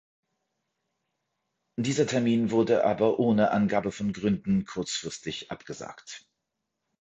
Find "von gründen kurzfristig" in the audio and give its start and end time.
3.91-5.51